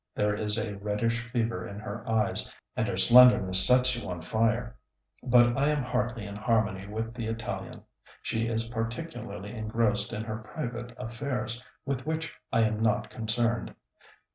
There 0.15 0.33
is 0.33 0.57
a 0.57 0.77
reddish 0.79 1.29
fever 1.29 1.67
in 1.67 1.77
her 1.79 2.03
eyes, 2.09 2.51
and 2.75 2.87
her 2.87 2.97
slenderness 2.97 3.63
sets 3.67 3.95
you 3.95 4.09
on 4.09 4.23
fire. 4.23 4.75
But 5.21 5.55
I 5.55 5.69
am 5.69 5.83
hardly 5.83 6.25
in 6.25 6.35
harmony 6.35 6.87
with 6.87 7.13
the 7.13 7.27
Italian. 7.27 7.83
She 8.23 8.47
is 8.47 8.69
particularly 8.69 9.51
engrossed 9.55 10.11
in 10.11 10.23
her 10.23 10.37
private 10.39 10.91
affairs, 10.97 11.63
with 11.85 12.03
which 12.07 12.33
I 12.51 12.63
am 12.63 12.79
not 12.81 13.11
concerned. 13.11 13.75